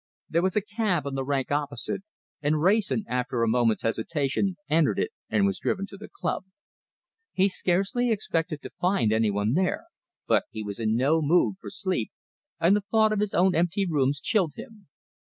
[0.27, 2.01] There was a cab on the rank opposite,
[2.41, 6.43] and Wrayson, after a moment's hesitation, entered it and was driven to the club.
[7.33, 9.83] He scarcely expected to find any one there,
[10.25, 12.11] but he was in no mood for sleep,
[12.59, 14.87] and the thought of his own empty rooms chilled him.